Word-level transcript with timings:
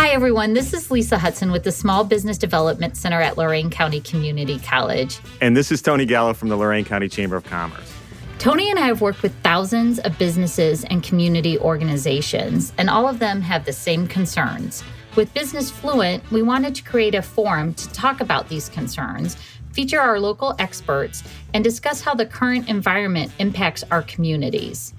Hi, 0.00 0.08
everyone. 0.12 0.54
This 0.54 0.72
is 0.72 0.90
Lisa 0.90 1.18
Hudson 1.18 1.52
with 1.52 1.62
the 1.62 1.70
Small 1.70 2.04
Business 2.04 2.38
Development 2.38 2.96
Center 2.96 3.20
at 3.20 3.36
Lorain 3.36 3.68
County 3.68 4.00
Community 4.00 4.58
College. 4.58 5.18
And 5.42 5.54
this 5.54 5.70
is 5.70 5.82
Tony 5.82 6.06
Gallo 6.06 6.32
from 6.32 6.48
the 6.48 6.56
Lorain 6.56 6.86
County 6.86 7.06
Chamber 7.06 7.36
of 7.36 7.44
Commerce. 7.44 7.92
Tony 8.38 8.70
and 8.70 8.78
I 8.78 8.86
have 8.86 9.02
worked 9.02 9.22
with 9.22 9.34
thousands 9.42 9.98
of 9.98 10.18
businesses 10.18 10.84
and 10.84 11.02
community 11.02 11.58
organizations, 11.58 12.72
and 12.78 12.88
all 12.88 13.06
of 13.06 13.18
them 13.18 13.42
have 13.42 13.66
the 13.66 13.74
same 13.74 14.06
concerns. 14.06 14.82
With 15.16 15.34
Business 15.34 15.70
Fluent, 15.70 16.28
we 16.30 16.40
wanted 16.40 16.74
to 16.76 16.82
create 16.82 17.14
a 17.14 17.20
forum 17.20 17.74
to 17.74 17.86
talk 17.90 18.22
about 18.22 18.48
these 18.48 18.70
concerns, 18.70 19.36
feature 19.74 20.00
our 20.00 20.18
local 20.18 20.56
experts, 20.58 21.22
and 21.52 21.62
discuss 21.62 22.00
how 22.00 22.14
the 22.14 22.24
current 22.24 22.70
environment 22.70 23.32
impacts 23.38 23.84
our 23.90 24.02
communities. 24.04 24.94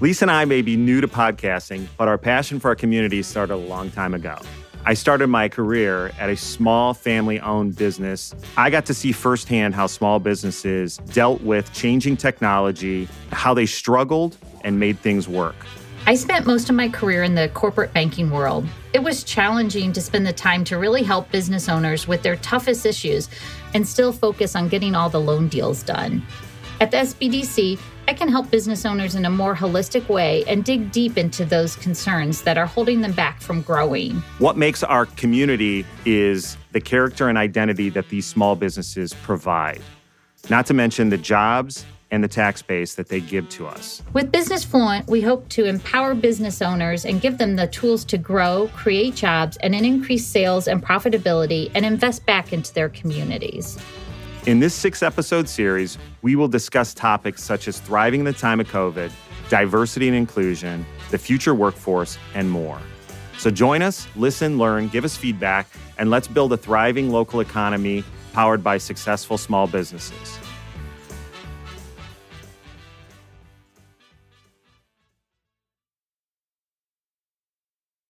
Lisa 0.00 0.24
and 0.24 0.30
I 0.30 0.44
may 0.44 0.62
be 0.62 0.76
new 0.76 1.00
to 1.00 1.08
podcasting, 1.08 1.86
but 1.96 2.08
our 2.08 2.18
passion 2.18 2.58
for 2.58 2.68
our 2.68 2.74
community 2.74 3.22
started 3.22 3.54
a 3.54 3.56
long 3.56 3.90
time 3.90 4.14
ago. 4.14 4.36
I 4.84 4.94
started 4.94 5.28
my 5.28 5.48
career 5.48 6.10
at 6.18 6.28
a 6.28 6.36
small 6.36 6.92
family 6.92 7.38
owned 7.38 7.76
business. 7.76 8.34
I 8.56 8.68
got 8.68 8.84
to 8.86 8.94
see 8.94 9.12
firsthand 9.12 9.76
how 9.76 9.86
small 9.86 10.18
businesses 10.18 10.96
dealt 10.96 11.40
with 11.42 11.72
changing 11.72 12.16
technology, 12.16 13.08
how 13.30 13.54
they 13.54 13.66
struggled 13.66 14.36
and 14.64 14.80
made 14.80 14.98
things 14.98 15.28
work. 15.28 15.54
I 16.04 16.16
spent 16.16 16.46
most 16.46 16.68
of 16.68 16.74
my 16.74 16.88
career 16.88 17.22
in 17.22 17.36
the 17.36 17.48
corporate 17.50 17.92
banking 17.92 18.28
world. 18.30 18.66
It 18.92 19.04
was 19.04 19.22
challenging 19.22 19.92
to 19.92 20.00
spend 20.00 20.26
the 20.26 20.32
time 20.32 20.64
to 20.64 20.76
really 20.76 21.04
help 21.04 21.30
business 21.30 21.68
owners 21.68 22.08
with 22.08 22.24
their 22.24 22.34
toughest 22.36 22.84
issues 22.84 23.28
and 23.74 23.86
still 23.86 24.12
focus 24.12 24.56
on 24.56 24.66
getting 24.66 24.96
all 24.96 25.10
the 25.10 25.20
loan 25.20 25.46
deals 25.46 25.84
done. 25.84 26.26
At 26.82 26.90
the 26.90 26.96
SBDC, 26.96 27.78
I 28.08 28.12
can 28.12 28.26
help 28.26 28.50
business 28.50 28.84
owners 28.84 29.14
in 29.14 29.24
a 29.24 29.30
more 29.30 29.54
holistic 29.54 30.08
way 30.08 30.42
and 30.48 30.64
dig 30.64 30.90
deep 30.90 31.16
into 31.16 31.44
those 31.44 31.76
concerns 31.76 32.42
that 32.42 32.58
are 32.58 32.66
holding 32.66 33.02
them 33.02 33.12
back 33.12 33.40
from 33.40 33.62
growing. 33.62 34.16
What 34.40 34.56
makes 34.56 34.82
our 34.82 35.06
community 35.06 35.86
is 36.04 36.56
the 36.72 36.80
character 36.80 37.28
and 37.28 37.38
identity 37.38 37.88
that 37.90 38.08
these 38.08 38.26
small 38.26 38.56
businesses 38.56 39.14
provide, 39.14 39.80
not 40.50 40.66
to 40.66 40.74
mention 40.74 41.08
the 41.08 41.18
jobs 41.18 41.86
and 42.10 42.24
the 42.24 42.26
tax 42.26 42.62
base 42.62 42.96
that 42.96 43.08
they 43.08 43.20
give 43.20 43.48
to 43.50 43.68
us. 43.68 44.02
With 44.12 44.32
Business 44.32 44.64
Fluent, 44.64 45.06
we 45.06 45.20
hope 45.20 45.48
to 45.50 45.66
empower 45.66 46.16
business 46.16 46.60
owners 46.60 47.04
and 47.04 47.20
give 47.20 47.38
them 47.38 47.54
the 47.54 47.68
tools 47.68 48.04
to 48.06 48.18
grow, 48.18 48.68
create 48.74 49.14
jobs, 49.14 49.56
and 49.58 49.72
increase 49.72 50.26
sales 50.26 50.66
and 50.66 50.84
profitability 50.84 51.70
and 51.76 51.86
invest 51.86 52.26
back 52.26 52.52
into 52.52 52.74
their 52.74 52.88
communities. 52.88 53.78
In 54.44 54.58
this 54.58 54.74
six 54.74 55.04
episode 55.04 55.48
series, 55.48 55.98
we 56.22 56.34
will 56.34 56.48
discuss 56.48 56.92
topics 56.94 57.44
such 57.44 57.68
as 57.68 57.78
thriving 57.78 58.22
in 58.22 58.24
the 58.26 58.32
time 58.32 58.58
of 58.58 58.66
COVID, 58.66 59.12
diversity 59.48 60.08
and 60.08 60.16
inclusion, 60.16 60.84
the 61.12 61.18
future 61.18 61.54
workforce, 61.54 62.18
and 62.34 62.50
more. 62.50 62.80
So 63.38 63.52
join 63.52 63.82
us, 63.82 64.08
listen, 64.16 64.58
learn, 64.58 64.88
give 64.88 65.04
us 65.04 65.16
feedback, 65.16 65.68
and 65.96 66.10
let's 66.10 66.26
build 66.26 66.52
a 66.52 66.56
thriving 66.56 67.12
local 67.12 67.38
economy 67.38 68.02
powered 68.32 68.64
by 68.64 68.78
successful 68.78 69.38
small 69.38 69.68
businesses. 69.68 70.36